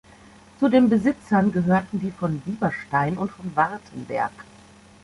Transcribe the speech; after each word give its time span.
Zu 0.59 0.67
den 0.67 0.89
Besitzern 0.89 1.51
gehörten 1.51 1.99
die 1.99 2.09
von 2.09 2.39
Bieberstein 2.39 3.19
und 3.19 3.29
von 3.31 3.55
Wartenberg. 3.55 4.33